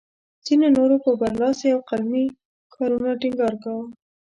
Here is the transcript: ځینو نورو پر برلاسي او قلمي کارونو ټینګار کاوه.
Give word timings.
ځینو 0.45 0.67
نورو 0.77 0.95
پر 1.03 1.13
برلاسي 1.21 1.67
او 1.75 1.79
قلمي 1.89 2.25
کارونو 2.73 3.09
ټینګار 3.21 3.53
کاوه. 3.63 3.85